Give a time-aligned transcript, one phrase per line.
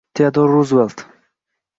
[0.19, 1.05] Teodor Ruzvel`t